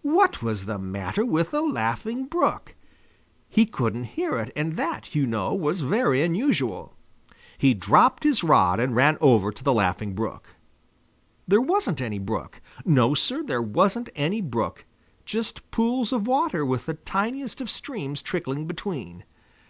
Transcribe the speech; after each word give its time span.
What 0.00 0.42
was 0.42 0.64
the 0.64 0.78
matter 0.78 1.22
with 1.22 1.50
the 1.50 1.60
Laughing 1.60 2.24
Brook? 2.24 2.74
He 3.50 3.66
couldn't 3.66 4.04
hear 4.16 4.38
it 4.38 4.50
and 4.56 4.78
that, 4.78 5.14
you 5.14 5.26
know, 5.26 5.52
was 5.52 5.82
very 5.82 6.22
unusual. 6.22 6.94
He 7.58 7.74
dropped 7.74 8.24
his 8.24 8.42
rod 8.42 8.80
and 8.80 8.96
ran 8.96 9.18
over 9.20 9.52
to 9.52 9.62
the 9.62 9.74
Laughing 9.74 10.14
Brook. 10.14 10.46
There 11.46 11.60
wasn't 11.60 12.00
any 12.00 12.18
brook. 12.18 12.62
No, 12.86 13.12
sir, 13.12 13.42
there 13.42 13.60
wasn't 13.60 14.08
any 14.16 14.40
brook; 14.40 14.86
just 15.26 15.70
pools 15.70 16.10
of 16.10 16.26
water 16.26 16.64
with 16.64 16.86
the 16.86 16.94
tiniest 16.94 17.60
of 17.60 17.68
streams 17.68 18.22
trickling 18.22 18.66
between. 18.66 19.24